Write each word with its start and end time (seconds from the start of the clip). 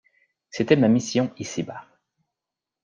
C'était 0.49 0.77
ma 0.77 0.87
mission 0.87 1.31
ici-bas. 1.37 1.85